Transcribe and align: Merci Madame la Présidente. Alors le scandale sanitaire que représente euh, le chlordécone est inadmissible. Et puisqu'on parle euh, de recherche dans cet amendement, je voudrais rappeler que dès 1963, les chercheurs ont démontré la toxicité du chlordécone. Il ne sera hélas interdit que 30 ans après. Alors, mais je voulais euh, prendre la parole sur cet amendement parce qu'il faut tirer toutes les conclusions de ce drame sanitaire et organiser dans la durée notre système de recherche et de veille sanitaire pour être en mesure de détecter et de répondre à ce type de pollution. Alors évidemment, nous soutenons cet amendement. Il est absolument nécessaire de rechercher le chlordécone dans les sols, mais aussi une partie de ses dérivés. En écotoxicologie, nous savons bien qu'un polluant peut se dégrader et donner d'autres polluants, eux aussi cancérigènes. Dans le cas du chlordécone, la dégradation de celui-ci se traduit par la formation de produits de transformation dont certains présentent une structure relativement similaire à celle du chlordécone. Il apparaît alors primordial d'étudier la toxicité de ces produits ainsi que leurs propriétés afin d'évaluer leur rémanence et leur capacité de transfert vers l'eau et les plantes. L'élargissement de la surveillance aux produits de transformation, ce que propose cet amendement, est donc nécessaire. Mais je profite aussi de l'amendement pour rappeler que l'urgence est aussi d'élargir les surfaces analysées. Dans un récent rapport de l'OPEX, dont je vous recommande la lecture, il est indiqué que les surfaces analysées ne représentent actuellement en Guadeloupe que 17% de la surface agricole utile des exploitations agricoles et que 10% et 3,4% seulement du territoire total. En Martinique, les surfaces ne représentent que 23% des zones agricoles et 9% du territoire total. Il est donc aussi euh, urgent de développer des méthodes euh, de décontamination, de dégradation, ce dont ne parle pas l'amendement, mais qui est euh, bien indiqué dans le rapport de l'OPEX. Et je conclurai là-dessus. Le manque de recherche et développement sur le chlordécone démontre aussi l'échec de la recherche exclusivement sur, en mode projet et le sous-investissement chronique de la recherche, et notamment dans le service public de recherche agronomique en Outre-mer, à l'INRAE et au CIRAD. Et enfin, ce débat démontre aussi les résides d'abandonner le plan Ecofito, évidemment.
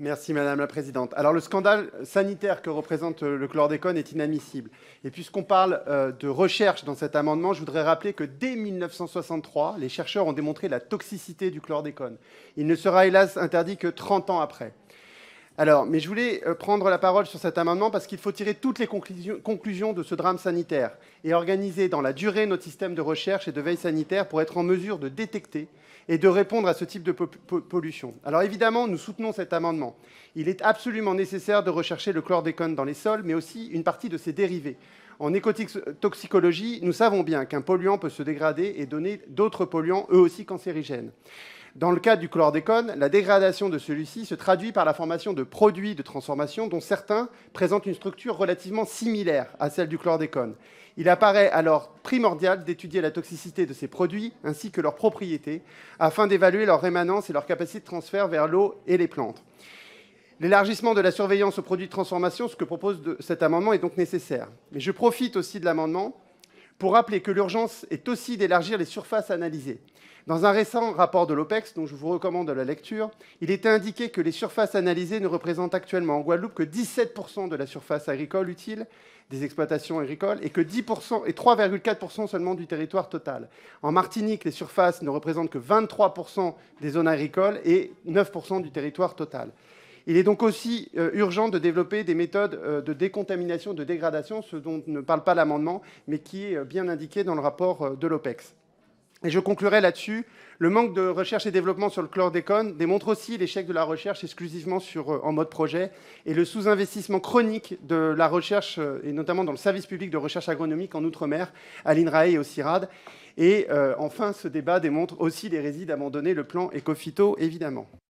Merci 0.00 0.32
Madame 0.32 0.60
la 0.60 0.68
Présidente. 0.68 1.12
Alors 1.16 1.32
le 1.32 1.40
scandale 1.40 1.90
sanitaire 2.04 2.62
que 2.62 2.70
représente 2.70 3.24
euh, 3.24 3.36
le 3.36 3.48
chlordécone 3.48 3.96
est 3.96 4.12
inadmissible. 4.12 4.70
Et 5.02 5.10
puisqu'on 5.10 5.42
parle 5.42 5.82
euh, 5.88 6.12
de 6.12 6.28
recherche 6.28 6.84
dans 6.84 6.94
cet 6.94 7.16
amendement, 7.16 7.52
je 7.52 7.58
voudrais 7.58 7.82
rappeler 7.82 8.12
que 8.12 8.22
dès 8.22 8.54
1963, 8.54 9.74
les 9.76 9.88
chercheurs 9.88 10.28
ont 10.28 10.32
démontré 10.32 10.68
la 10.68 10.78
toxicité 10.78 11.50
du 11.50 11.60
chlordécone. 11.60 12.16
Il 12.56 12.68
ne 12.68 12.76
sera 12.76 13.08
hélas 13.08 13.36
interdit 13.36 13.76
que 13.76 13.88
30 13.88 14.30
ans 14.30 14.38
après. 14.38 14.72
Alors, 15.60 15.86
mais 15.86 15.98
je 15.98 16.06
voulais 16.06 16.40
euh, 16.46 16.54
prendre 16.54 16.88
la 16.88 16.98
parole 16.98 17.26
sur 17.26 17.40
cet 17.40 17.58
amendement 17.58 17.90
parce 17.90 18.06
qu'il 18.06 18.18
faut 18.18 18.30
tirer 18.30 18.54
toutes 18.54 18.78
les 18.78 18.86
conclusions 18.86 19.92
de 19.92 20.04
ce 20.04 20.14
drame 20.14 20.38
sanitaire 20.38 20.92
et 21.24 21.34
organiser 21.34 21.88
dans 21.88 22.00
la 22.00 22.12
durée 22.12 22.46
notre 22.46 22.62
système 22.62 22.94
de 22.94 23.00
recherche 23.00 23.48
et 23.48 23.52
de 23.52 23.60
veille 23.60 23.76
sanitaire 23.76 24.28
pour 24.28 24.40
être 24.40 24.56
en 24.56 24.62
mesure 24.62 25.00
de 25.00 25.08
détecter 25.08 25.66
et 26.08 26.16
de 26.16 26.28
répondre 26.28 26.68
à 26.68 26.74
ce 26.74 26.84
type 26.84 27.02
de 27.02 27.10
pollution. 27.10 28.14
Alors 28.24 28.42
évidemment, 28.42 28.86
nous 28.86 28.98
soutenons 28.98 29.32
cet 29.32 29.52
amendement. 29.52 29.96
Il 30.36 30.48
est 30.48 30.62
absolument 30.62 31.14
nécessaire 31.14 31.64
de 31.64 31.70
rechercher 31.70 32.12
le 32.12 32.22
chlordécone 32.22 32.76
dans 32.76 32.84
les 32.84 32.94
sols, 32.94 33.22
mais 33.24 33.34
aussi 33.34 33.66
une 33.66 33.82
partie 33.82 34.08
de 34.08 34.16
ses 34.16 34.32
dérivés. 34.32 34.76
En 35.18 35.34
écotoxicologie, 35.34 36.78
nous 36.84 36.92
savons 36.92 37.24
bien 37.24 37.44
qu'un 37.46 37.62
polluant 37.62 37.98
peut 37.98 38.10
se 38.10 38.22
dégrader 38.22 38.76
et 38.78 38.86
donner 38.86 39.20
d'autres 39.26 39.64
polluants, 39.64 40.06
eux 40.12 40.20
aussi 40.20 40.44
cancérigènes. 40.44 41.10
Dans 41.78 41.92
le 41.92 42.00
cas 42.00 42.16
du 42.16 42.28
chlordécone, 42.28 42.92
la 42.96 43.08
dégradation 43.08 43.68
de 43.68 43.78
celui-ci 43.78 44.26
se 44.26 44.34
traduit 44.34 44.72
par 44.72 44.84
la 44.84 44.94
formation 44.94 45.32
de 45.32 45.44
produits 45.44 45.94
de 45.94 46.02
transformation 46.02 46.66
dont 46.66 46.80
certains 46.80 47.28
présentent 47.52 47.86
une 47.86 47.94
structure 47.94 48.36
relativement 48.36 48.84
similaire 48.84 49.46
à 49.60 49.70
celle 49.70 49.86
du 49.86 49.96
chlordécone. 49.96 50.56
Il 50.96 51.08
apparaît 51.08 51.52
alors 51.52 51.90
primordial 52.02 52.64
d'étudier 52.64 53.00
la 53.00 53.12
toxicité 53.12 53.64
de 53.64 53.72
ces 53.72 53.86
produits 53.86 54.32
ainsi 54.42 54.72
que 54.72 54.80
leurs 54.80 54.96
propriétés 54.96 55.62
afin 56.00 56.26
d'évaluer 56.26 56.66
leur 56.66 56.80
rémanence 56.80 57.30
et 57.30 57.32
leur 57.32 57.46
capacité 57.46 57.78
de 57.78 57.84
transfert 57.84 58.26
vers 58.26 58.48
l'eau 58.48 58.74
et 58.88 58.96
les 58.96 59.06
plantes. 59.06 59.44
L'élargissement 60.40 60.94
de 60.94 61.00
la 61.00 61.12
surveillance 61.12 61.60
aux 61.60 61.62
produits 61.62 61.86
de 61.86 61.92
transformation, 61.92 62.48
ce 62.48 62.56
que 62.56 62.64
propose 62.64 63.00
cet 63.20 63.44
amendement, 63.44 63.72
est 63.72 63.78
donc 63.78 63.96
nécessaire. 63.96 64.48
Mais 64.72 64.80
je 64.80 64.90
profite 64.90 65.36
aussi 65.36 65.60
de 65.60 65.64
l'amendement 65.64 66.20
pour 66.76 66.94
rappeler 66.94 67.20
que 67.20 67.30
l'urgence 67.30 67.86
est 67.90 68.08
aussi 68.08 68.36
d'élargir 68.36 68.78
les 68.78 68.84
surfaces 68.84 69.30
analysées. 69.30 69.78
Dans 70.28 70.44
un 70.44 70.50
récent 70.50 70.92
rapport 70.92 71.26
de 71.26 71.32
l'OPEX, 71.32 71.72
dont 71.72 71.86
je 71.86 71.94
vous 71.94 72.10
recommande 72.10 72.50
la 72.50 72.62
lecture, 72.62 73.10
il 73.40 73.50
est 73.50 73.64
indiqué 73.64 74.10
que 74.10 74.20
les 74.20 74.30
surfaces 74.30 74.74
analysées 74.74 75.20
ne 75.20 75.26
représentent 75.26 75.72
actuellement 75.72 76.18
en 76.18 76.20
Guadeloupe 76.20 76.52
que 76.52 76.62
17% 76.62 77.48
de 77.48 77.56
la 77.56 77.64
surface 77.64 78.10
agricole 78.10 78.50
utile 78.50 78.86
des 79.30 79.42
exploitations 79.44 80.00
agricoles 80.00 80.36
et 80.42 80.50
que 80.50 80.60
10% 80.60 81.22
et 81.26 81.32
3,4% 81.32 82.26
seulement 82.26 82.54
du 82.54 82.66
territoire 82.66 83.08
total. 83.08 83.48
En 83.80 83.90
Martinique, 83.90 84.44
les 84.44 84.50
surfaces 84.50 85.00
ne 85.00 85.08
représentent 85.08 85.48
que 85.48 85.56
23% 85.56 86.52
des 86.82 86.90
zones 86.90 87.08
agricoles 87.08 87.58
et 87.64 87.94
9% 88.06 88.60
du 88.60 88.70
territoire 88.70 89.14
total. 89.14 89.48
Il 90.06 90.18
est 90.18 90.24
donc 90.24 90.42
aussi 90.42 90.90
euh, 90.98 91.10
urgent 91.14 91.48
de 91.48 91.58
développer 91.58 92.04
des 92.04 92.14
méthodes 92.14 92.60
euh, 92.62 92.82
de 92.82 92.92
décontamination, 92.92 93.72
de 93.72 93.82
dégradation, 93.82 94.42
ce 94.42 94.56
dont 94.56 94.82
ne 94.88 95.00
parle 95.00 95.24
pas 95.24 95.34
l'amendement, 95.34 95.80
mais 96.06 96.18
qui 96.18 96.44
est 96.44 96.56
euh, 96.56 96.64
bien 96.64 96.86
indiqué 96.88 97.24
dans 97.24 97.34
le 97.34 97.40
rapport 97.40 97.96
de 97.96 98.06
l'OPEX. 98.06 98.54
Et 99.24 99.30
je 99.30 99.40
conclurai 99.40 99.80
là-dessus. 99.80 100.24
Le 100.60 100.70
manque 100.70 100.94
de 100.94 101.06
recherche 101.06 101.46
et 101.46 101.50
développement 101.50 101.88
sur 101.88 102.02
le 102.02 102.08
chlordécone 102.08 102.76
démontre 102.76 103.08
aussi 103.08 103.36
l'échec 103.36 103.66
de 103.66 103.72
la 103.72 103.84
recherche 103.84 104.22
exclusivement 104.24 104.80
sur, 104.80 105.24
en 105.24 105.32
mode 105.32 105.50
projet 105.50 105.90
et 106.26 106.34
le 106.34 106.44
sous-investissement 106.44 107.20
chronique 107.20 107.78
de 107.86 108.14
la 108.16 108.28
recherche, 108.28 108.78
et 109.04 109.12
notamment 109.12 109.44
dans 109.44 109.52
le 109.52 109.58
service 109.58 109.86
public 109.86 110.10
de 110.10 110.16
recherche 110.16 110.48
agronomique 110.48 110.94
en 110.94 111.04
Outre-mer, 111.04 111.52
à 111.84 111.94
l'INRAE 111.94 112.28
et 112.28 112.38
au 112.38 112.42
CIRAD. 112.42 112.88
Et 113.36 113.68
enfin, 113.98 114.32
ce 114.32 114.48
débat 114.48 114.80
démontre 114.80 115.20
aussi 115.20 115.48
les 115.48 115.60
résides 115.60 115.88
d'abandonner 115.88 116.34
le 116.34 116.44
plan 116.44 116.70
Ecofito, 116.74 117.36
évidemment. 117.38 117.88